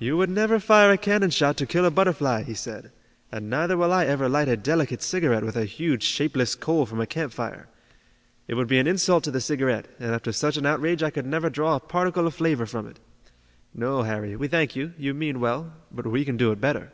"You 0.00 0.16
would 0.16 0.30
never 0.30 0.58
fire 0.58 0.90
a 0.90 0.98
cannon 0.98 1.30
shot 1.30 1.56
to 1.58 1.64
kill 1.64 1.84
a 1.84 1.92
butterfly," 1.92 2.42
he 2.42 2.54
said, 2.54 2.90
"and 3.30 3.48
neither 3.48 3.76
will 3.76 3.92
I 3.92 4.04
ever 4.04 4.28
light 4.28 4.48
a 4.48 4.56
delicate 4.56 5.00
cigarette 5.00 5.44
with 5.44 5.54
a 5.54 5.64
huge, 5.64 6.02
shapeless 6.02 6.56
coal 6.56 6.86
from 6.86 7.00
a 7.00 7.06
campfire. 7.06 7.68
It 8.48 8.54
would 8.54 8.66
be 8.66 8.80
an 8.80 8.88
insult 8.88 9.22
to 9.22 9.30
the 9.30 9.40
cigarette, 9.40 9.86
and 10.00 10.12
after 10.12 10.32
such 10.32 10.56
an 10.56 10.66
outrage 10.66 11.04
I 11.04 11.10
could 11.10 11.24
never 11.24 11.48
draw 11.48 11.76
a 11.76 11.78
particle 11.78 12.26
of 12.26 12.34
flavor 12.34 12.66
from 12.66 12.88
it. 12.88 12.98
No, 13.72 14.02
Harry, 14.02 14.34
we 14.34 14.48
thank 14.48 14.74
you, 14.74 14.92
you 14.98 15.14
mean 15.14 15.38
well, 15.38 15.72
but 15.92 16.04
we 16.04 16.24
can 16.24 16.36
do 16.36 16.50
it 16.50 16.60
better." 16.60 16.90